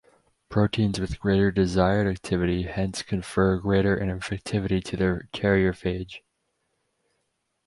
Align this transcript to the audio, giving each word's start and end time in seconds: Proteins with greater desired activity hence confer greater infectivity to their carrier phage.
Proteins 0.49 0.99
with 0.99 1.19
greater 1.19 1.51
desired 1.51 2.07
activity 2.07 2.63
hence 2.63 3.03
confer 3.03 3.57
greater 3.59 3.95
infectivity 3.95 4.83
to 4.83 4.97
their 4.97 5.29
carrier 5.31 5.73
phage. 5.73 6.21